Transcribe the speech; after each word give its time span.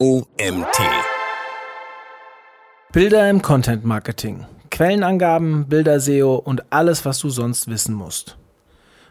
OMT. 0.00 0.78
Bilder 2.92 3.28
im 3.28 3.42
Content 3.42 3.84
Marketing. 3.84 4.46
Quellenangaben, 4.70 5.66
Bilder-SEO 5.66 6.36
und 6.36 6.72
alles, 6.72 7.04
was 7.04 7.18
du 7.18 7.30
sonst 7.30 7.66
wissen 7.66 7.96
musst. 7.96 8.36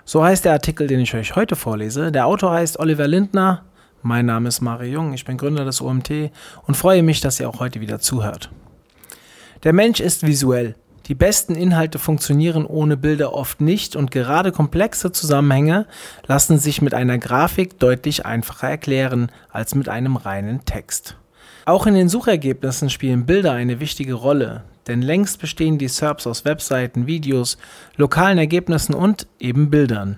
So 0.06 0.24
heißt 0.24 0.46
der 0.46 0.54
Artikel, 0.54 0.88
den 0.88 1.02
ich 1.02 1.14
euch 1.14 1.36
heute 1.36 1.58
vorlese. 1.58 2.14
Der 2.14 2.26
Autor 2.26 2.52
heißt 2.52 2.80
Oliver 2.80 3.06
Lindner. 3.06 3.66
Mein 4.02 4.28
Name 4.28 4.48
ist 4.48 4.62
Mario 4.62 4.94
Jung, 4.94 5.12
ich 5.12 5.26
bin 5.26 5.36
Gründer 5.36 5.66
des 5.66 5.82
OMT 5.82 6.32
und 6.66 6.78
freue 6.78 7.04
mich, 7.04 7.20
dass 7.20 7.38
ihr 7.42 7.50
auch 7.50 7.60
heute 7.60 7.82
wieder 7.82 8.00
zuhört. 8.00 8.50
Der 9.66 9.74
Mensch 9.74 10.00
ist 10.00 10.26
visuell. 10.26 10.76
Die 11.08 11.16
besten 11.16 11.56
Inhalte 11.56 12.00
funktionieren 12.00 12.66
ohne 12.66 12.98
Bilder 12.98 13.34
oft 13.34 13.62
nicht 13.62 13.96
und 13.96 14.12
gerade 14.12 14.52
komplexe 14.52 15.14
Zusammenhänge 15.14 15.86
lassen 16.28 16.60
sich 16.60 16.82
mit 16.82 16.94
einer 16.94 17.18
Grafik 17.18 17.80
deutlich 17.80 18.26
einfacher 18.26 18.70
erklären 18.70 19.32
als 19.50 19.74
mit 19.74 19.88
einem 19.88 20.18
reinen 20.18 20.66
Text. 20.66 21.16
Auch 21.66 21.88
in 21.88 21.94
den 21.94 22.10
Suchergebnissen 22.10 22.90
spielen 22.90 23.26
Bilder 23.26 23.54
eine 23.54 23.80
wichtige 23.80 24.16
Rolle, 24.16 24.64
denn 24.88 25.02
längst 25.02 25.40
bestehen 25.40 25.78
die 25.78 25.88
SERPs 25.88 26.28
aus 26.28 26.44
Webseiten, 26.44 27.08
Videos, 27.08 27.58
lokalen 27.96 28.38
Ergebnissen 28.38 28.94
und 28.94 29.28
eben 29.40 29.70
Bildern. 29.70 30.18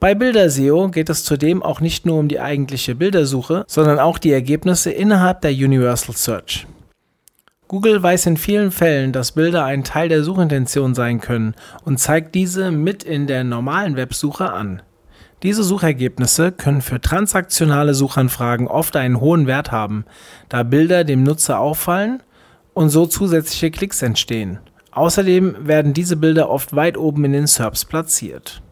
Bei 0.00 0.14
Bilder-SEO 0.14 0.88
geht 0.88 1.10
es 1.10 1.24
zudem 1.24 1.62
auch 1.62 1.80
nicht 1.80 2.06
nur 2.06 2.18
um 2.18 2.28
die 2.28 2.40
eigentliche 2.40 2.94
Bildersuche, 2.94 3.64
sondern 3.66 3.98
auch 3.98 4.18
die 4.18 4.32
Ergebnisse 4.32 4.90
innerhalb 4.90 5.42
der 5.42 5.50
Universal 5.50 6.16
Search. 6.16 6.66
Google 7.70 8.02
weiß 8.02 8.26
in 8.26 8.36
vielen 8.36 8.72
Fällen, 8.72 9.12
dass 9.12 9.30
Bilder 9.30 9.64
ein 9.64 9.84
Teil 9.84 10.08
der 10.08 10.24
Suchintention 10.24 10.96
sein 10.96 11.20
können 11.20 11.54
und 11.84 12.00
zeigt 12.00 12.34
diese 12.34 12.72
mit 12.72 13.04
in 13.04 13.28
der 13.28 13.44
normalen 13.44 13.94
Websuche 13.94 14.52
an. 14.52 14.82
Diese 15.44 15.62
Suchergebnisse 15.62 16.50
können 16.50 16.80
für 16.80 17.00
transaktionale 17.00 17.94
Suchanfragen 17.94 18.66
oft 18.66 18.96
einen 18.96 19.20
hohen 19.20 19.46
Wert 19.46 19.70
haben, 19.70 20.04
da 20.48 20.64
Bilder 20.64 21.04
dem 21.04 21.22
Nutzer 21.22 21.60
auffallen 21.60 22.24
und 22.74 22.88
so 22.88 23.06
zusätzliche 23.06 23.70
Klicks 23.70 24.02
entstehen. 24.02 24.58
Außerdem 24.90 25.68
werden 25.68 25.92
diese 25.92 26.16
Bilder 26.16 26.50
oft 26.50 26.74
weit 26.74 26.98
oben 26.98 27.24
in 27.24 27.34
den 27.34 27.46
SERPs 27.46 27.84
platziert. 27.84 28.62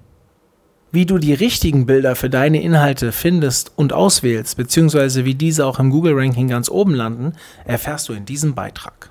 Wie 0.90 1.04
du 1.04 1.18
die 1.18 1.34
richtigen 1.34 1.84
Bilder 1.84 2.16
für 2.16 2.30
deine 2.30 2.62
Inhalte 2.62 3.12
findest 3.12 3.72
und 3.76 3.92
auswählst, 3.92 4.56
beziehungsweise 4.56 5.26
wie 5.26 5.34
diese 5.34 5.66
auch 5.66 5.78
im 5.78 5.90
Google-Ranking 5.90 6.48
ganz 6.48 6.70
oben 6.70 6.94
landen, 6.94 7.34
erfährst 7.66 8.08
du 8.08 8.14
in 8.14 8.24
diesem 8.24 8.54
Beitrag. 8.54 9.10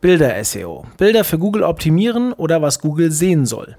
Bilder-SEO. 0.00 0.86
Bilder 0.96 1.22
für 1.22 1.38
Google 1.38 1.62
optimieren 1.62 2.32
oder 2.32 2.60
was 2.60 2.80
Google 2.80 3.12
sehen 3.12 3.46
soll. 3.46 3.76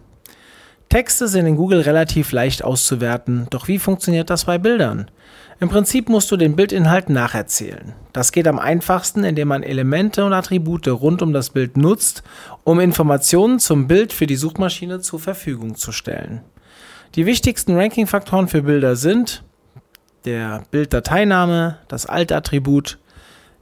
Texte 0.87 1.27
sind 1.27 1.47
in 1.47 1.57
Google 1.57 1.81
relativ 1.81 2.31
leicht 2.31 2.63
auszuwerten, 2.63 3.47
doch 3.49 3.67
wie 3.67 3.79
funktioniert 3.79 4.29
das 4.29 4.45
bei 4.45 4.57
Bildern? 4.57 5.11
Im 5.59 5.67
Prinzip 5.67 6.07
musst 6.07 6.31
du 6.31 6.37
den 6.37 6.55
Bildinhalt 6.55 7.09
nacherzählen. 7.09 7.93
Das 8.13 8.31
geht 8.31 8.47
am 8.47 8.59
einfachsten, 8.59 9.25
indem 9.25 9.49
man 9.49 9.63
Elemente 9.63 10.23
und 10.23 10.31
Attribute 10.31 10.87
rund 10.87 11.21
um 11.21 11.33
das 11.33 11.49
Bild 11.49 11.75
nutzt, 11.75 12.23
um 12.63 12.79
Informationen 12.79 13.59
zum 13.59 13.87
Bild 13.87 14.13
für 14.13 14.27
die 14.27 14.37
Suchmaschine 14.37 15.01
zur 15.01 15.19
Verfügung 15.19 15.75
zu 15.75 15.91
stellen. 15.91 16.41
Die 17.15 17.27
wichtigsten 17.27 17.77
Ranking-Faktoren 17.77 18.47
für 18.47 18.63
Bilder 18.63 18.95
sind 18.95 19.43
der 20.25 20.63
Bilddateiname, 20.71 21.77
das 21.87 22.07
Alt-Attribut, 22.07 22.97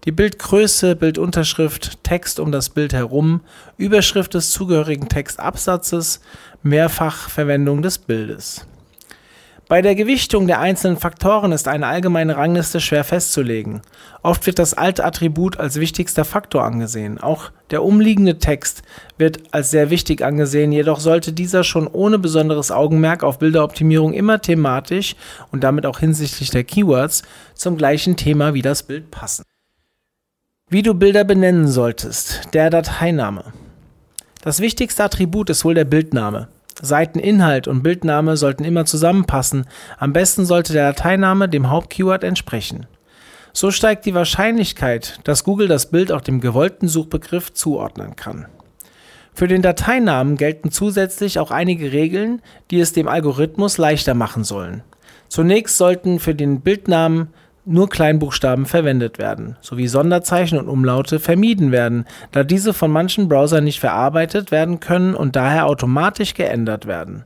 die 0.05 0.13
Bildgröße, 0.13 0.95
Bildunterschrift, 0.95 2.01
Text 2.01 2.39
um 2.39 2.53
das 2.53 2.69
Bild 2.69 2.93
herum, 2.93 3.41
Überschrift 3.75 4.35
des 4.35 4.51
zugehörigen 4.51 5.09
Textabsatzes, 5.09 6.21
Mehrfachverwendung 6.63 7.81
des 7.81 7.97
Bildes. 7.97 8.65
Bei 9.71 9.81
der 9.81 9.95
Gewichtung 9.95 10.47
der 10.47 10.59
einzelnen 10.59 10.97
Faktoren 10.97 11.53
ist 11.53 11.69
eine 11.69 11.87
allgemeine 11.87 12.35
Rangliste 12.35 12.81
schwer 12.81 13.05
festzulegen. 13.05 13.79
Oft 14.21 14.45
wird 14.45 14.59
das 14.59 14.73
alte 14.73 15.05
Attribut 15.05 15.61
als 15.61 15.79
wichtigster 15.79 16.25
Faktor 16.25 16.65
angesehen. 16.65 17.19
Auch 17.19 17.51
der 17.69 17.81
umliegende 17.81 18.37
Text 18.37 18.81
wird 19.17 19.39
als 19.51 19.71
sehr 19.71 19.89
wichtig 19.89 20.25
angesehen, 20.25 20.73
jedoch 20.73 20.99
sollte 20.99 21.31
dieser 21.31 21.63
schon 21.63 21.87
ohne 21.87 22.19
besonderes 22.19 22.69
Augenmerk 22.69 23.23
auf 23.23 23.39
Bilderoptimierung 23.39 24.11
immer 24.11 24.41
thematisch 24.41 25.15
und 25.53 25.63
damit 25.63 25.85
auch 25.85 25.99
hinsichtlich 25.99 26.49
der 26.49 26.65
Keywords 26.65 27.23
zum 27.53 27.77
gleichen 27.77 28.17
Thema 28.17 28.53
wie 28.53 28.61
das 28.61 28.83
Bild 28.83 29.09
passen. 29.09 29.45
Wie 30.67 30.83
du 30.83 30.93
Bilder 30.93 31.23
benennen 31.23 31.69
solltest. 31.69 32.53
Der 32.53 32.71
Dateiname. 32.71 33.53
Das 34.43 34.59
wichtigste 34.59 35.05
Attribut 35.05 35.49
ist 35.49 35.63
wohl 35.63 35.75
der 35.75 35.85
Bildname. 35.85 36.49
Seiteninhalt 36.81 37.67
und 37.67 37.83
Bildname 37.83 38.37
sollten 38.37 38.63
immer 38.63 38.85
zusammenpassen. 38.85 39.65
Am 39.97 40.13
besten 40.13 40.45
sollte 40.45 40.73
der 40.73 40.93
Dateiname 40.93 41.47
dem 41.47 41.69
Hauptkeyword 41.69 42.23
entsprechen. 42.23 42.87
So 43.53 43.71
steigt 43.71 44.05
die 44.05 44.15
Wahrscheinlichkeit, 44.15 45.19
dass 45.23 45.43
Google 45.43 45.67
das 45.67 45.91
Bild 45.91 46.11
auch 46.11 46.21
dem 46.21 46.39
gewollten 46.39 46.87
Suchbegriff 46.87 47.53
zuordnen 47.53 48.15
kann. 48.15 48.47
Für 49.33 49.47
den 49.47 49.61
Dateinamen 49.61 50.37
gelten 50.37 50.71
zusätzlich 50.71 51.39
auch 51.39 51.51
einige 51.51 51.91
Regeln, 51.91 52.41
die 52.69 52.79
es 52.79 52.93
dem 52.93 53.07
Algorithmus 53.07 53.77
leichter 53.77 54.13
machen 54.13 54.43
sollen. 54.43 54.83
Zunächst 55.29 55.77
sollten 55.77 56.19
für 56.19 56.35
den 56.35 56.61
Bildnamen 56.61 57.29
nur 57.65 57.89
Kleinbuchstaben 57.89 58.65
verwendet 58.65 59.17
werden, 59.17 59.57
sowie 59.61 59.87
Sonderzeichen 59.87 60.57
und 60.57 60.67
Umlaute 60.67 61.19
vermieden 61.19 61.71
werden, 61.71 62.05
da 62.31 62.43
diese 62.43 62.73
von 62.73 62.91
manchen 62.91 63.27
Browsern 63.27 63.63
nicht 63.63 63.79
verarbeitet 63.79 64.51
werden 64.51 64.79
können 64.79 65.13
und 65.13 65.35
daher 65.35 65.67
automatisch 65.67 66.33
geändert 66.33 66.87
werden. 66.87 67.25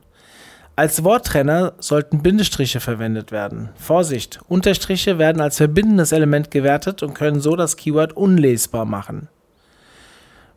Als 0.78 1.02
Worttrenner 1.04 1.72
sollten 1.78 2.22
Bindestriche 2.22 2.80
verwendet 2.80 3.32
werden. 3.32 3.70
Vorsicht, 3.76 4.40
Unterstriche 4.46 5.18
werden 5.18 5.40
als 5.40 5.56
verbindendes 5.56 6.12
Element 6.12 6.50
gewertet 6.50 7.02
und 7.02 7.14
können 7.14 7.40
so 7.40 7.56
das 7.56 7.78
Keyword 7.78 8.14
unlesbar 8.14 8.84
machen. 8.84 9.28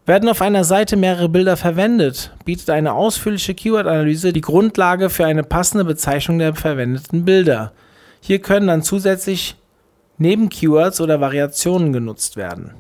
Werden 0.06 0.28
auf 0.28 0.42
einer 0.42 0.64
Seite 0.66 0.98
mehrere 0.98 1.30
Bilder 1.30 1.56
verwendet, 1.56 2.34
bietet 2.44 2.70
eine 2.72 2.94
ausführliche 2.94 3.54
Keyword-Analyse 3.54 4.34
die 4.34 4.42
Grundlage 4.42 5.10
für 5.10 5.26
eine 5.26 5.44
passende 5.44 5.86
Bezeichnung 5.86 6.40
der 6.40 6.56
verwendeten 6.56 7.24
Bilder. 7.24 7.72
Hier 8.20 8.40
können 8.40 8.68
dann 8.68 8.84
zusätzlich 8.84 9.56
Neben-Keywords 10.22 11.00
oder 11.00 11.22
Variationen 11.22 11.94
genutzt 11.94 12.36
werden. 12.36 12.74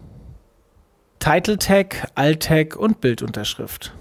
Title 1.19 1.57
Tag, 1.57 2.09
Alt 2.15 2.43
Tag 2.43 2.75
und 2.75 2.99
Bildunterschrift. 2.99 3.93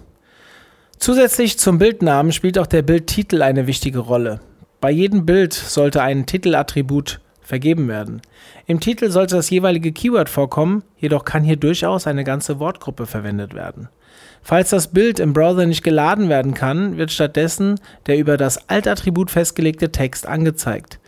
Zusätzlich 0.98 1.56
zum 1.56 1.78
Bildnamen 1.78 2.32
spielt 2.32 2.58
auch 2.58 2.66
der 2.66 2.82
Bildtitel 2.82 3.42
eine 3.42 3.68
wichtige 3.68 4.00
Rolle. 4.00 4.40
Bei 4.80 4.90
jedem 4.90 5.24
Bild 5.24 5.52
sollte 5.52 6.02
ein 6.02 6.26
Titelattribut 6.26 7.20
vergeben 7.40 7.86
werden. 7.86 8.22
Im 8.66 8.80
Titel 8.80 9.08
sollte 9.08 9.36
das 9.36 9.50
jeweilige 9.50 9.92
Keyword 9.92 10.28
vorkommen, 10.28 10.82
jedoch 10.96 11.24
kann 11.24 11.44
hier 11.44 11.56
durchaus 11.56 12.08
eine 12.08 12.24
ganze 12.24 12.58
Wortgruppe 12.58 13.06
verwendet 13.06 13.54
werden. 13.54 13.88
Falls 14.42 14.70
das 14.70 14.88
Bild 14.88 15.20
im 15.20 15.32
Browser 15.32 15.64
nicht 15.64 15.84
geladen 15.84 16.28
werden 16.28 16.54
kann, 16.54 16.96
wird 16.96 17.12
stattdessen 17.12 17.78
der 18.06 18.18
über 18.18 18.36
das 18.36 18.68
Alt-Attribut 18.68 19.30
festgelegte 19.30 19.92
Text 19.92 20.26
angezeigt. 20.26 20.98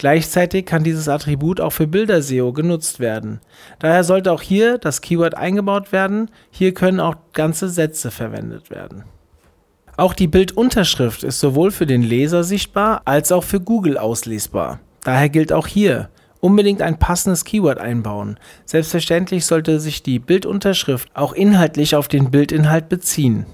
Gleichzeitig 0.00 0.64
kann 0.64 0.82
dieses 0.82 1.08
Attribut 1.08 1.60
auch 1.60 1.74
für 1.74 1.86
Bilder-SEO 1.86 2.54
genutzt 2.54 3.00
werden. 3.00 3.38
Daher 3.80 4.02
sollte 4.02 4.32
auch 4.32 4.40
hier 4.40 4.78
das 4.78 5.02
Keyword 5.02 5.36
eingebaut 5.36 5.92
werden. 5.92 6.30
Hier 6.50 6.72
können 6.72 7.00
auch 7.00 7.16
ganze 7.34 7.68
Sätze 7.68 8.10
verwendet 8.10 8.70
werden. 8.70 9.04
Auch 9.98 10.14
die 10.14 10.26
Bildunterschrift 10.26 11.22
ist 11.22 11.38
sowohl 11.38 11.70
für 11.70 11.84
den 11.84 12.00
Leser 12.00 12.44
sichtbar 12.44 13.02
als 13.04 13.30
auch 13.30 13.44
für 13.44 13.60
Google 13.60 13.98
auslesbar. 13.98 14.80
Daher 15.04 15.28
gilt 15.28 15.52
auch 15.52 15.66
hier, 15.66 16.08
unbedingt 16.40 16.80
ein 16.80 16.98
passendes 16.98 17.44
Keyword 17.44 17.78
einbauen. 17.78 18.38
Selbstverständlich 18.64 19.44
sollte 19.44 19.80
sich 19.80 20.02
die 20.02 20.18
Bildunterschrift 20.18 21.10
auch 21.12 21.34
inhaltlich 21.34 21.94
auf 21.94 22.08
den 22.08 22.30
Bildinhalt 22.30 22.88
beziehen. 22.88 23.44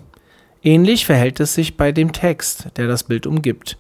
Ähnlich 0.63 1.07
verhält 1.07 1.41
es 1.41 1.55
sich 1.55 1.77
bei 1.77 1.91
dem 1.91 2.13
Text, 2.13 2.69
der 2.77 2.87
das 2.87 3.03
Bild 3.03 3.27
umgibt. 3.27 3.79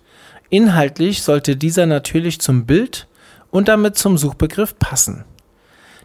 Inhaltlich 0.56 1.20
sollte 1.20 1.54
dieser 1.54 1.84
natürlich 1.84 2.40
zum 2.40 2.64
Bild 2.64 3.08
und 3.50 3.68
damit 3.68 3.98
zum 3.98 4.16
Suchbegriff 4.16 4.78
passen. 4.78 5.26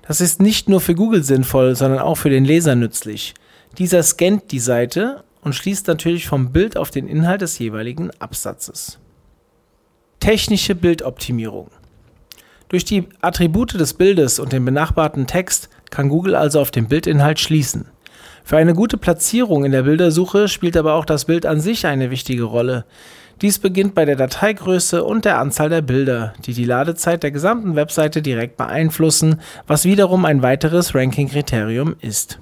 Das 0.05 0.19
ist 0.19 0.41
nicht 0.41 0.67
nur 0.67 0.81
für 0.81 0.93
Google 0.93 1.23
sinnvoll, 1.23 1.73
sondern 1.77 2.01
auch 2.01 2.15
für 2.15 2.29
den 2.29 2.43
Leser 2.43 2.75
nützlich. 2.75 3.33
Dieser 3.77 4.03
scannt 4.03 4.51
die 4.51 4.59
Seite 4.59 5.23
und 5.39 5.55
schließt 5.55 5.87
natürlich 5.87 6.27
vom 6.27 6.51
Bild 6.51 6.75
auf 6.75 6.91
den 6.91 7.07
Inhalt 7.07 7.39
des 7.39 7.59
jeweiligen 7.59 8.11
Absatzes. 8.19 8.99
Technische 10.19 10.75
Bildoptimierung. 10.75 11.69
Durch 12.67 12.83
die 12.83 13.07
Attribute 13.21 13.75
des 13.75 13.93
Bildes 13.93 14.37
und 14.37 14.51
den 14.51 14.65
benachbarten 14.65 15.27
Text 15.27 15.69
kann 15.91 16.09
Google 16.09 16.35
also 16.35 16.59
auf 16.59 16.71
den 16.71 16.89
Bildinhalt 16.89 17.39
schließen. 17.39 17.85
Für 18.43 18.57
eine 18.57 18.73
gute 18.73 18.97
Platzierung 18.97 19.65
in 19.65 19.71
der 19.71 19.83
Bildersuche 19.83 20.47
spielt 20.47 20.75
aber 20.77 20.95
auch 20.95 21.05
das 21.05 21.25
Bild 21.25 21.45
an 21.45 21.59
sich 21.59 21.85
eine 21.85 22.11
wichtige 22.11 22.43
Rolle. 22.43 22.85
Dies 23.41 23.57
beginnt 23.57 23.95
bei 23.95 24.05
der 24.05 24.15
Dateigröße 24.15 25.03
und 25.03 25.25
der 25.25 25.39
Anzahl 25.39 25.69
der 25.69 25.81
Bilder, 25.81 26.33
die 26.45 26.53
die 26.53 26.65
Ladezeit 26.65 27.23
der 27.23 27.31
gesamten 27.31 27.75
Webseite 27.75 28.21
direkt 28.21 28.55
beeinflussen, 28.57 29.41
was 29.65 29.85
wiederum 29.85 30.25
ein 30.25 30.43
weiteres 30.43 30.93
Ranking-Kriterium 30.93 31.95
ist. 32.01 32.39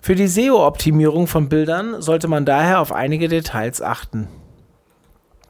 Für 0.00 0.14
die 0.14 0.28
SEO-Optimierung 0.28 1.26
von 1.26 1.48
Bildern 1.48 2.00
sollte 2.00 2.28
man 2.28 2.44
daher 2.44 2.80
auf 2.80 2.92
einige 2.92 3.26
Details 3.26 3.82
achten. 3.82 4.28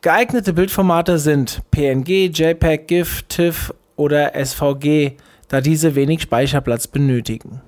Geeignete 0.01 0.53
Bildformate 0.55 1.19
sind 1.19 1.61
PNG, 1.71 2.31
JPEG, 2.33 2.87
GIF, 2.87 3.23
TIFF 3.29 3.75
oder 3.97 4.33
SVG, 4.35 5.17
da 5.49 5.61
diese 5.61 5.95
wenig 5.95 6.23
Speicherplatz 6.23 6.87
benötigen. 6.87 7.61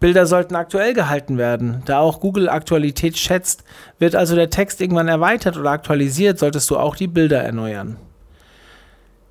Bilder 0.00 0.24
sollten 0.26 0.56
aktuell 0.56 0.94
gehalten 0.94 1.36
werden. 1.36 1.82
Da 1.84 2.00
auch 2.00 2.20
Google 2.20 2.48
Aktualität 2.48 3.18
schätzt, 3.18 3.64
wird 3.98 4.16
also 4.16 4.34
der 4.34 4.48
Text 4.48 4.80
irgendwann 4.80 5.08
erweitert 5.08 5.58
oder 5.58 5.70
aktualisiert, 5.70 6.38
solltest 6.38 6.70
du 6.70 6.78
auch 6.78 6.96
die 6.96 7.06
Bilder 7.06 7.42
erneuern. 7.42 7.98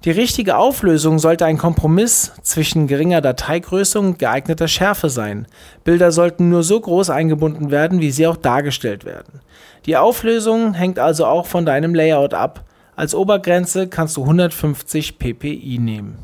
Die 0.05 0.11
richtige 0.11 0.55
Auflösung 0.55 1.19
sollte 1.19 1.45
ein 1.45 1.57
Kompromiss 1.57 2.31
zwischen 2.41 2.87
geringer 2.87 3.19
Dateigröße 3.19 3.99
und 3.99 4.17
geeigneter 4.17 4.69
Schärfe 4.69 5.09
sein. 5.09 5.45
Bilder 5.83 6.13
sollten 6.13 6.47
nur 6.47 6.63
so 6.63 6.79
groß 6.79 7.09
eingebunden 7.09 7.69
werden, 7.69 7.99
wie 7.99 8.11
sie 8.11 8.25
auch 8.25 8.37
dargestellt 8.37 9.03
werden. 9.03 9.41
Die 9.85 9.97
Auflösung 9.97 10.73
hängt 10.73 10.99
also 10.99 11.25
auch 11.25 11.47
von 11.47 11.65
deinem 11.65 11.93
Layout 11.93 12.33
ab. 12.33 12.63
Als 12.95 13.13
Obergrenze 13.13 13.87
kannst 13.87 14.15
du 14.15 14.21
150 14.21 15.19
ppi 15.19 15.77
nehmen. 15.81 16.19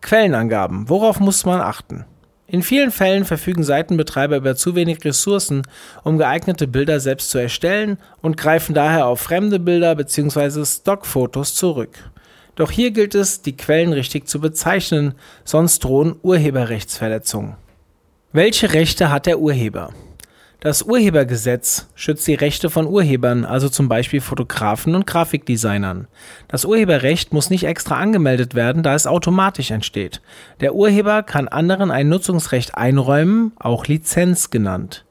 Quellenangaben. 0.00 0.88
Worauf 0.88 1.18
muss 1.18 1.44
man 1.44 1.60
achten? 1.60 2.04
In 2.50 2.62
vielen 2.62 2.90
Fällen 2.90 3.26
verfügen 3.26 3.62
Seitenbetreiber 3.62 4.38
über 4.38 4.56
zu 4.56 4.74
wenig 4.74 5.04
Ressourcen, 5.04 5.64
um 6.02 6.16
geeignete 6.16 6.66
Bilder 6.66 6.98
selbst 6.98 7.28
zu 7.28 7.36
erstellen 7.36 7.98
und 8.22 8.38
greifen 8.38 8.74
daher 8.74 9.06
auf 9.06 9.20
fremde 9.20 9.58
Bilder 9.58 9.94
bzw. 9.94 10.64
Stockfotos 10.64 11.54
zurück. 11.54 12.10
Doch 12.54 12.70
hier 12.70 12.90
gilt 12.90 13.14
es, 13.14 13.42
die 13.42 13.54
Quellen 13.54 13.92
richtig 13.92 14.26
zu 14.28 14.40
bezeichnen, 14.40 15.12
sonst 15.44 15.84
drohen 15.84 16.16
Urheberrechtsverletzungen. 16.22 17.56
Welche 18.32 18.72
Rechte 18.72 19.10
hat 19.10 19.26
der 19.26 19.40
Urheber? 19.40 19.92
Das 20.60 20.82
Urhebergesetz 20.82 21.86
schützt 21.94 22.26
die 22.26 22.34
Rechte 22.34 22.68
von 22.68 22.88
Urhebern, 22.88 23.44
also 23.44 23.68
zum 23.68 23.88
Beispiel 23.88 24.20
Fotografen 24.20 24.96
und 24.96 25.06
Grafikdesignern. 25.06 26.08
Das 26.48 26.64
Urheberrecht 26.64 27.32
muss 27.32 27.48
nicht 27.48 27.62
extra 27.62 27.96
angemeldet 27.96 28.56
werden, 28.56 28.82
da 28.82 28.96
es 28.96 29.06
automatisch 29.06 29.70
entsteht. 29.70 30.20
Der 30.58 30.74
Urheber 30.74 31.22
kann 31.22 31.46
anderen 31.46 31.92
ein 31.92 32.08
Nutzungsrecht 32.08 32.74
einräumen, 32.74 33.52
auch 33.60 33.86
Lizenz 33.86 34.50
genannt. 34.50 35.04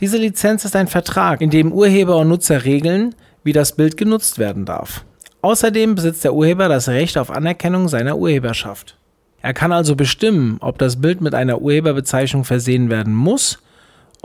Diese 0.00 0.16
Lizenz 0.16 0.64
ist 0.64 0.74
ein 0.76 0.88
Vertrag, 0.88 1.42
in 1.42 1.50
dem 1.50 1.72
Urheber 1.72 2.16
und 2.16 2.28
Nutzer 2.28 2.64
regeln, 2.64 3.14
wie 3.44 3.52
das 3.52 3.76
Bild 3.76 3.98
genutzt 3.98 4.38
werden 4.38 4.64
darf. 4.64 5.04
Außerdem 5.42 5.94
besitzt 5.94 6.24
der 6.24 6.32
Urheber 6.32 6.70
das 6.70 6.88
Recht 6.88 7.18
auf 7.18 7.30
Anerkennung 7.30 7.88
seiner 7.88 8.16
Urheberschaft. 8.16 8.96
Er 9.42 9.52
kann 9.52 9.72
also 9.72 9.94
bestimmen, 9.94 10.56
ob 10.60 10.78
das 10.78 11.02
Bild 11.02 11.20
mit 11.20 11.34
einer 11.34 11.60
Urheberbezeichnung 11.60 12.44
versehen 12.44 12.88
werden 12.88 13.14
muss 13.14 13.58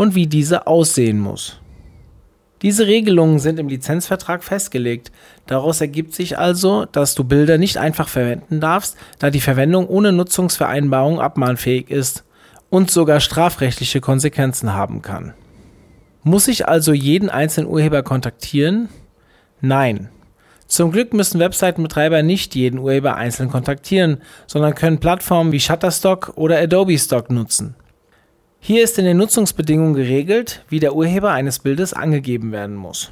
und 0.01 0.15
wie 0.15 0.25
diese 0.25 0.65
aussehen 0.65 1.19
muss. 1.19 1.59
Diese 2.63 2.87
Regelungen 2.87 3.37
sind 3.37 3.59
im 3.59 3.67
Lizenzvertrag 3.67 4.43
festgelegt. 4.43 5.11
Daraus 5.45 5.79
ergibt 5.79 6.15
sich 6.15 6.39
also, 6.39 6.85
dass 6.85 7.13
du 7.13 7.23
Bilder 7.23 7.59
nicht 7.59 7.77
einfach 7.77 8.07
verwenden 8.07 8.59
darfst, 8.59 8.97
da 9.19 9.29
die 9.29 9.41
Verwendung 9.41 9.85
ohne 9.87 10.11
Nutzungsvereinbarung 10.11 11.19
abmahnfähig 11.19 11.91
ist 11.91 12.23
und 12.71 12.89
sogar 12.89 13.19
strafrechtliche 13.19 14.01
Konsequenzen 14.01 14.73
haben 14.73 15.03
kann. 15.03 15.35
Muss 16.23 16.47
ich 16.47 16.67
also 16.67 16.93
jeden 16.93 17.29
einzelnen 17.29 17.69
Urheber 17.69 18.01
kontaktieren? 18.01 18.89
Nein. 19.59 20.09
Zum 20.65 20.91
Glück 20.91 21.13
müssen 21.13 21.39
Webseitenbetreiber 21.39 22.23
nicht 22.23 22.55
jeden 22.55 22.79
Urheber 22.79 23.17
einzeln 23.17 23.51
kontaktieren, 23.51 24.17
sondern 24.47 24.73
können 24.73 24.99
Plattformen 24.99 25.51
wie 25.51 25.59
Shutterstock 25.59 26.33
oder 26.37 26.57
Adobe 26.57 26.97
Stock 26.97 27.29
nutzen. 27.29 27.75
Hier 28.63 28.83
ist 28.83 28.99
in 28.99 29.05
den 29.05 29.17
Nutzungsbedingungen 29.17 29.95
geregelt, 29.95 30.63
wie 30.69 30.79
der 30.79 30.93
Urheber 30.93 31.31
eines 31.31 31.57
Bildes 31.57 31.93
angegeben 31.93 32.51
werden 32.51 32.75
muss. 32.75 33.09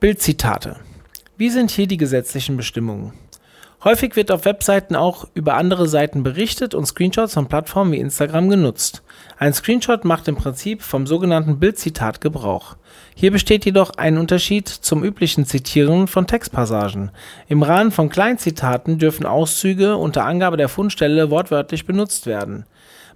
Bildzitate. 0.00 0.74
Wie 1.36 1.50
sind 1.50 1.70
hier 1.70 1.86
die 1.86 1.98
gesetzlichen 1.98 2.56
Bestimmungen? 2.56 3.12
Häufig 3.84 4.16
wird 4.16 4.32
auf 4.32 4.44
Webseiten 4.44 4.96
auch 4.96 5.28
über 5.34 5.54
andere 5.54 5.86
Seiten 5.86 6.24
berichtet 6.24 6.74
und 6.74 6.84
Screenshots 6.84 7.34
von 7.34 7.46
Plattformen 7.46 7.92
wie 7.92 8.00
Instagram 8.00 8.48
genutzt. 8.48 9.04
Ein 9.38 9.52
Screenshot 9.52 10.04
macht 10.04 10.26
im 10.26 10.34
Prinzip 10.34 10.82
vom 10.82 11.06
sogenannten 11.06 11.60
Bildzitat 11.60 12.20
Gebrauch. 12.20 12.76
Hier 13.14 13.30
besteht 13.30 13.64
jedoch 13.64 13.90
ein 13.98 14.18
Unterschied 14.18 14.66
zum 14.66 15.04
üblichen 15.04 15.46
Zitieren 15.46 16.08
von 16.08 16.26
Textpassagen. 16.26 17.12
Im 17.46 17.62
Rahmen 17.62 17.92
von 17.92 18.08
Kleinzitaten 18.08 18.98
dürfen 18.98 19.26
Auszüge 19.26 19.96
unter 19.96 20.24
Angabe 20.24 20.56
der 20.56 20.68
Fundstelle 20.68 21.30
wortwörtlich 21.30 21.86
benutzt 21.86 22.26
werden. 22.26 22.66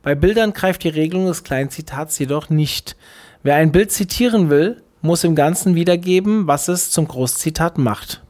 Bei 0.02 0.14
Bildern 0.14 0.52
greift 0.52 0.84
die 0.84 0.88
Regelung 0.88 1.26
des 1.26 1.44
Kleinzitats 1.44 2.18
jedoch 2.18 2.50
nicht. 2.50 2.96
Wer 3.42 3.56
ein 3.56 3.72
Bild 3.72 3.92
zitieren 3.92 4.50
will, 4.50 4.82
muss 5.00 5.24
im 5.24 5.34
Ganzen 5.34 5.74
wiedergeben, 5.74 6.46
was 6.46 6.68
es 6.68 6.90
zum 6.90 7.08
Großzitat 7.08 7.78
macht. 7.78 8.22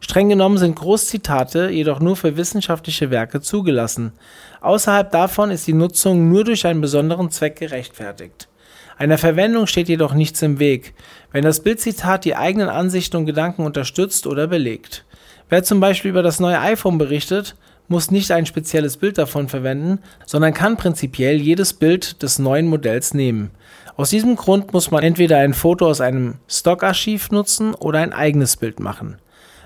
Streng 0.00 0.28
genommen 0.28 0.58
sind 0.58 0.76
Großzitate 0.76 1.70
jedoch 1.70 2.00
nur 2.00 2.16
für 2.16 2.36
wissenschaftliche 2.36 3.10
Werke 3.10 3.40
zugelassen. 3.40 4.12
Außerhalb 4.60 5.10
davon 5.10 5.50
ist 5.50 5.66
die 5.66 5.72
Nutzung 5.72 6.28
nur 6.28 6.44
durch 6.44 6.66
einen 6.66 6.80
besonderen 6.80 7.30
Zweck 7.30 7.56
gerechtfertigt. 7.56 8.48
Einer 8.96 9.18
Verwendung 9.18 9.66
steht 9.66 9.88
jedoch 9.88 10.14
nichts 10.14 10.42
im 10.42 10.58
Weg, 10.58 10.94
wenn 11.32 11.44
das 11.44 11.60
Bildzitat 11.60 12.24
die 12.24 12.36
eigenen 12.36 12.68
Ansichten 12.68 13.16
und 13.16 13.26
Gedanken 13.26 13.64
unterstützt 13.64 14.26
oder 14.26 14.46
belegt. 14.46 15.04
Wer 15.48 15.62
zum 15.64 15.80
Beispiel 15.80 16.10
über 16.10 16.22
das 16.22 16.40
neue 16.40 16.60
iPhone 16.60 16.98
berichtet, 16.98 17.56
muss 17.88 18.10
nicht 18.10 18.30
ein 18.30 18.46
spezielles 18.46 18.96
Bild 18.98 19.18
davon 19.18 19.48
verwenden, 19.48 19.98
sondern 20.26 20.54
kann 20.54 20.76
prinzipiell 20.76 21.36
jedes 21.36 21.72
Bild 21.72 22.22
des 22.22 22.38
neuen 22.38 22.66
Modells 22.66 23.14
nehmen. 23.14 23.50
Aus 23.96 24.10
diesem 24.10 24.36
Grund 24.36 24.72
muss 24.72 24.90
man 24.90 25.02
entweder 25.02 25.38
ein 25.38 25.54
Foto 25.54 25.88
aus 25.88 26.00
einem 26.00 26.34
Stockarchiv 26.46 27.30
nutzen 27.30 27.74
oder 27.74 27.98
ein 27.98 28.12
eigenes 28.12 28.56
Bild 28.56 28.78
machen. 28.78 29.16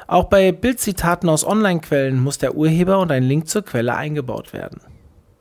Auch 0.06 0.24
bei 0.24 0.52
Bildzitaten 0.52 1.28
aus 1.28 1.46
Online-Quellen 1.46 2.22
muss 2.22 2.38
der 2.38 2.54
Urheber 2.54 2.98
und 2.98 3.10
ein 3.12 3.22
Link 3.22 3.48
zur 3.48 3.62
Quelle 3.62 3.94
eingebaut 3.94 4.52
werden. 4.52 4.80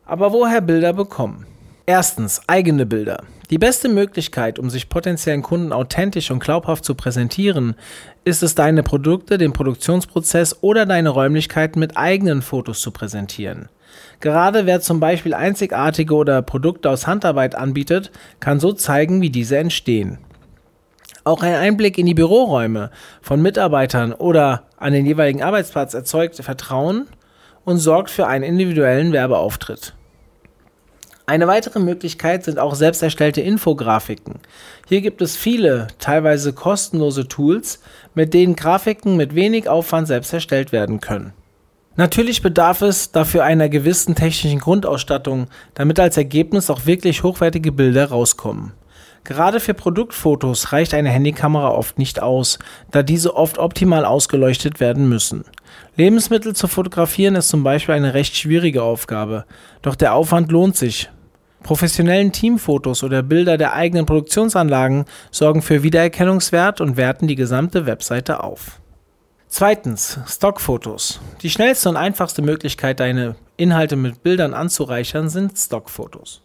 Aber 0.05 0.33
woher 0.33 0.61
Bilder 0.61 0.93
bekommen? 0.93 1.45
Erstens, 1.93 2.39
eigene 2.47 2.85
Bilder. 2.85 3.25
Die 3.49 3.57
beste 3.57 3.89
Möglichkeit, 3.89 4.59
um 4.59 4.69
sich 4.69 4.87
potenziellen 4.87 5.41
Kunden 5.41 5.73
authentisch 5.73 6.31
und 6.31 6.39
glaubhaft 6.39 6.85
zu 6.85 6.95
präsentieren, 6.95 7.75
ist 8.23 8.43
es, 8.43 8.55
deine 8.55 8.81
Produkte, 8.81 9.37
den 9.37 9.51
Produktionsprozess 9.51 10.59
oder 10.63 10.85
deine 10.85 11.09
Räumlichkeiten 11.09 11.81
mit 11.81 11.97
eigenen 11.97 12.41
Fotos 12.43 12.79
zu 12.79 12.91
präsentieren. 12.91 13.67
Gerade 14.21 14.65
wer 14.65 14.79
zum 14.79 15.01
Beispiel 15.01 15.33
einzigartige 15.33 16.15
oder 16.15 16.41
Produkte 16.41 16.89
aus 16.89 17.07
Handarbeit 17.07 17.55
anbietet, 17.55 18.09
kann 18.39 18.61
so 18.61 18.71
zeigen, 18.71 19.21
wie 19.21 19.29
diese 19.29 19.57
entstehen. 19.57 20.17
Auch 21.25 21.43
ein 21.43 21.55
Einblick 21.55 21.97
in 21.97 22.05
die 22.05 22.13
Büroräume 22.13 22.89
von 23.21 23.41
Mitarbeitern 23.41 24.13
oder 24.13 24.63
an 24.77 24.93
den 24.93 25.05
jeweiligen 25.05 25.43
Arbeitsplatz 25.43 25.93
erzeugt 25.93 26.37
Vertrauen 26.37 27.07
und 27.65 27.79
sorgt 27.79 28.11
für 28.11 28.27
einen 28.27 28.45
individuellen 28.45 29.11
Werbeauftritt. 29.11 29.93
Eine 31.31 31.47
weitere 31.47 31.79
Möglichkeit 31.79 32.43
sind 32.43 32.59
auch 32.59 32.75
selbst 32.75 33.01
erstellte 33.01 33.39
Infografiken. 33.39 34.41
Hier 34.89 34.99
gibt 34.99 35.21
es 35.21 35.37
viele, 35.37 35.87
teilweise 35.97 36.51
kostenlose 36.51 37.29
Tools, 37.29 37.79
mit 38.13 38.33
denen 38.33 38.57
Grafiken 38.57 39.15
mit 39.15 39.33
wenig 39.33 39.69
Aufwand 39.69 40.09
selbst 40.09 40.33
erstellt 40.33 40.73
werden 40.73 40.99
können. 40.99 41.31
Natürlich 41.95 42.41
bedarf 42.41 42.81
es 42.81 43.13
dafür 43.13 43.45
einer 43.45 43.69
gewissen 43.69 44.13
technischen 44.13 44.59
Grundausstattung, 44.59 45.47
damit 45.73 46.01
als 46.01 46.17
Ergebnis 46.17 46.69
auch 46.69 46.85
wirklich 46.85 47.23
hochwertige 47.23 47.71
Bilder 47.71 48.09
rauskommen. 48.09 48.73
Gerade 49.23 49.61
für 49.61 49.73
Produktfotos 49.73 50.73
reicht 50.73 50.93
eine 50.93 51.11
Handykamera 51.11 51.69
oft 51.69 51.97
nicht 51.97 52.21
aus, 52.21 52.59
da 52.91 53.03
diese 53.03 53.37
oft 53.37 53.57
optimal 53.57 54.03
ausgeleuchtet 54.03 54.81
werden 54.81 55.07
müssen. 55.07 55.45
Lebensmittel 55.95 56.57
zu 56.57 56.67
fotografieren 56.67 57.35
ist 57.35 57.47
zum 57.47 57.63
Beispiel 57.63 57.95
eine 57.95 58.13
recht 58.13 58.35
schwierige 58.35 58.83
Aufgabe, 58.83 59.45
doch 59.81 59.95
der 59.95 60.13
Aufwand 60.13 60.51
lohnt 60.51 60.75
sich, 60.75 61.09
Professionellen 61.63 62.31
Teamfotos 62.31 63.03
oder 63.03 63.21
Bilder 63.21 63.57
der 63.57 63.73
eigenen 63.73 64.05
Produktionsanlagen 64.05 65.05
sorgen 65.29 65.61
für 65.61 65.83
Wiedererkennungswert 65.83 66.81
und 66.81 66.97
werten 66.97 67.27
die 67.27 67.35
gesamte 67.35 67.85
Webseite 67.85 68.43
auf. 68.43 68.79
Zweitens, 69.47 70.17
Stockfotos. 70.27 71.19
Die 71.41 71.49
schnellste 71.49 71.89
und 71.89 71.97
einfachste 71.97 72.41
Möglichkeit, 72.41 72.99
deine 72.99 73.35
Inhalte 73.57 73.95
mit 73.95 74.23
Bildern 74.23 74.53
anzureichern, 74.53 75.29
sind 75.29 75.57
Stockfotos. 75.57 76.41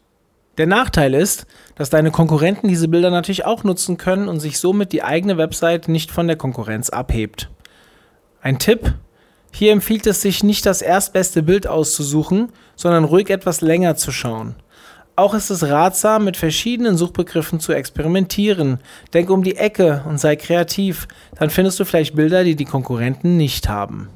Der 0.59 0.67
Nachteil 0.67 1.15
ist, 1.15 1.47
dass 1.77 1.91
deine 1.91 2.11
Konkurrenten 2.11 2.69
diese 2.69 2.89
Bilder 2.89 3.11
natürlich 3.11 3.45
auch 3.45 3.63
nutzen 3.63 3.97
können 3.97 4.29
und 4.29 4.41
sich 4.41 4.59
somit 4.59 4.93
die 4.93 5.03
eigene 5.03 5.37
Website 5.37 5.89
nicht 5.89 6.11
von 6.11 6.27
der 6.27 6.37
Konkurrenz 6.37 6.91
abhebt. 6.91 7.51
Ein 8.41 8.59
Tipp, 8.59 8.95
hier 9.53 9.73
empfiehlt 9.73 10.07
es 10.07 10.23
sich 10.23 10.43
nicht 10.43 10.67
das 10.67 10.83
erstbeste 10.83 11.43
Bild 11.43 11.67
auszusuchen, 11.67 12.53
sondern 12.75 13.05
ruhig 13.05 13.31
etwas 13.31 13.61
länger 13.61 13.97
zu 13.97 14.13
schauen. 14.13 14.57
Auch 15.19 15.33
ist 15.33 15.49
es 15.49 15.63
ratsam, 15.63 16.25
mit 16.25 16.37
verschiedenen 16.37 16.99
Suchbegriffen 16.99 17.59
zu 17.59 17.73
experimentieren. 17.73 18.81
Denk 19.15 19.31
um 19.31 19.43
die 19.43 19.57
Ecke 19.57 20.05
und 20.07 20.19
sei 20.19 20.37
kreativ, 20.37 21.09
dann 21.39 21.49
findest 21.49 21.81
du 21.81 21.87
vielleicht 21.87 22.15
Bilder, 22.15 22.45
die 22.45 22.55
die 22.55 22.67
Konkurrenten 22.67 23.39
nicht 23.39 23.67
haben. 23.67 24.11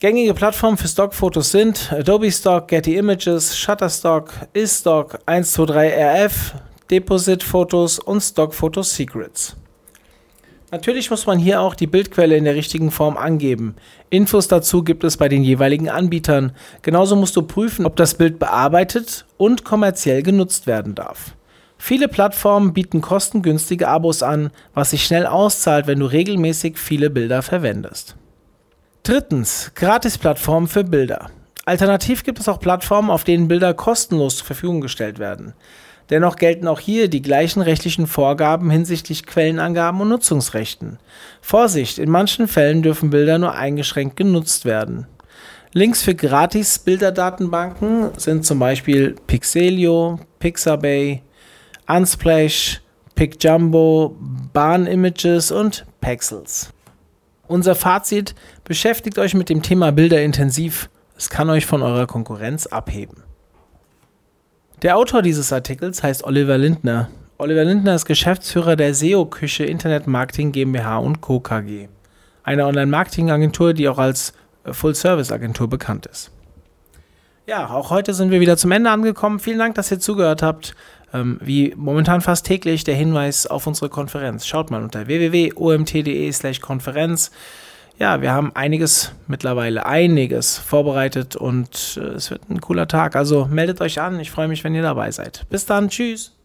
Gängige 0.00 0.32
Plattformen 0.32 0.78
für 0.78 0.88
Stockfotos 0.88 1.50
sind 1.50 1.92
Adobe 1.92 2.32
Stock, 2.32 2.68
Getty 2.68 2.96
Images, 2.96 3.58
Shutterstock, 3.58 4.32
ISTOCK, 4.54 5.18
123RF, 5.26 6.32
Deposit 6.90 7.42
Fotos 7.42 7.98
und 7.98 8.22
Stock 8.22 8.54
Photos 8.54 8.94
Secrets. 8.94 9.54
Natürlich 10.70 11.10
muss 11.10 11.24
man 11.24 11.38
hier 11.38 11.62
auch 11.62 11.74
die 11.74 11.86
Bildquelle 11.86 12.36
in 12.36 12.44
der 12.44 12.54
richtigen 12.54 12.90
Form 12.90 13.16
angeben. 13.16 13.74
Infos 14.10 14.48
dazu 14.48 14.84
gibt 14.84 15.02
es 15.02 15.16
bei 15.16 15.28
den 15.28 15.42
jeweiligen 15.42 15.88
Anbietern. 15.88 16.52
Genauso 16.82 17.16
musst 17.16 17.36
du 17.36 17.42
prüfen, 17.42 17.86
ob 17.86 17.96
das 17.96 18.14
Bild 18.14 18.38
bearbeitet 18.38 19.24
und 19.38 19.64
kommerziell 19.64 20.22
genutzt 20.22 20.66
werden 20.66 20.94
darf. 20.94 21.34
Viele 21.78 22.08
Plattformen 22.08 22.74
bieten 22.74 23.00
kostengünstige 23.00 23.88
Abos 23.88 24.22
an, 24.22 24.50
was 24.74 24.90
sich 24.90 25.04
schnell 25.04 25.26
auszahlt, 25.26 25.86
wenn 25.86 26.00
du 26.00 26.06
regelmäßig 26.06 26.76
viele 26.76 27.08
Bilder 27.08 27.40
verwendest. 27.40 28.16
Drittens, 29.04 29.72
Gratis-Plattformen 29.74 30.68
für 30.68 30.84
Bilder. 30.84 31.30
Alternativ 31.64 32.24
gibt 32.24 32.40
es 32.40 32.48
auch 32.48 32.60
Plattformen, 32.60 33.10
auf 33.10 33.24
denen 33.24 33.48
Bilder 33.48 33.72
kostenlos 33.72 34.38
zur 34.38 34.46
Verfügung 34.46 34.80
gestellt 34.80 35.18
werden. 35.18 35.54
Dennoch 36.10 36.36
gelten 36.36 36.68
auch 36.68 36.80
hier 36.80 37.08
die 37.08 37.22
gleichen 37.22 37.60
rechtlichen 37.60 38.06
Vorgaben 38.06 38.70
hinsichtlich 38.70 39.26
Quellenangaben 39.26 40.00
und 40.00 40.08
Nutzungsrechten. 40.08 40.98
Vorsicht, 41.42 41.98
in 41.98 42.10
manchen 42.10 42.48
Fällen 42.48 42.82
dürfen 42.82 43.10
Bilder 43.10 43.38
nur 43.38 43.54
eingeschränkt 43.54 44.16
genutzt 44.16 44.64
werden. 44.64 45.06
Links 45.74 46.02
für 46.02 46.14
gratis 46.14 46.78
Bilderdatenbanken 46.78 48.10
sind 48.16 48.46
zum 48.46 48.58
Beispiel 48.58 49.16
Pixelio, 49.26 50.18
Pixabay, 50.38 51.22
Unsplash, 51.86 52.80
PicJumbo, 53.14 54.16
Bahn 54.52 54.86
Images 54.86 55.50
und 55.50 55.84
Pexels. 56.00 56.72
Unser 57.46 57.74
Fazit: 57.74 58.34
Beschäftigt 58.64 59.18
euch 59.18 59.34
mit 59.34 59.50
dem 59.50 59.62
Thema 59.62 59.92
Bilder 59.92 60.22
intensiv. 60.22 60.88
Es 61.16 61.28
kann 61.28 61.50
euch 61.50 61.66
von 61.66 61.82
eurer 61.82 62.06
Konkurrenz 62.06 62.66
abheben. 62.66 63.27
Der 64.82 64.96
Autor 64.96 65.22
dieses 65.22 65.52
Artikels 65.52 66.04
heißt 66.04 66.22
Oliver 66.22 66.56
Lindner. 66.56 67.08
Oliver 67.36 67.64
Lindner 67.64 67.96
ist 67.96 68.04
Geschäftsführer 68.04 68.76
der 68.76 68.94
SEO-Küche 68.94 69.64
Internet 69.64 70.06
Marketing 70.06 70.52
GmbH 70.52 70.98
und 70.98 71.20
Co. 71.20 71.40
KG, 71.40 71.88
eine 72.44 72.64
Online-Marketing-Agentur, 72.64 73.74
die 73.74 73.88
auch 73.88 73.98
als 73.98 74.34
äh, 74.62 74.72
Full-Service-Agentur 74.72 75.68
bekannt 75.68 76.06
ist. 76.06 76.30
Ja, 77.46 77.70
auch 77.70 77.90
heute 77.90 78.14
sind 78.14 78.30
wir 78.30 78.38
wieder 78.38 78.56
zum 78.56 78.70
Ende 78.70 78.90
angekommen. 78.90 79.40
Vielen 79.40 79.58
Dank, 79.58 79.74
dass 79.74 79.90
ihr 79.90 79.98
zugehört 79.98 80.42
habt. 80.42 80.76
Ähm, 81.12 81.40
wie 81.42 81.74
momentan 81.76 82.20
fast 82.20 82.46
täglich 82.46 82.84
der 82.84 82.94
Hinweis 82.94 83.48
auf 83.48 83.66
unsere 83.66 83.88
Konferenz. 83.88 84.46
Schaut 84.46 84.70
mal 84.70 84.84
unter 84.84 85.08
www.omt.de/konferenz 85.08 87.32
ja, 87.98 88.22
wir 88.22 88.32
haben 88.32 88.54
einiges 88.54 89.12
mittlerweile, 89.26 89.84
einiges 89.84 90.56
vorbereitet 90.56 91.34
und 91.36 91.98
äh, 92.00 92.14
es 92.14 92.30
wird 92.30 92.48
ein 92.48 92.60
cooler 92.60 92.86
Tag. 92.86 93.16
Also 93.16 93.46
meldet 93.46 93.80
euch 93.80 94.00
an. 94.00 94.20
Ich 94.20 94.30
freue 94.30 94.48
mich, 94.48 94.62
wenn 94.64 94.74
ihr 94.74 94.82
dabei 94.82 95.10
seid. 95.10 95.46
Bis 95.50 95.66
dann. 95.66 95.88
Tschüss. 95.88 96.37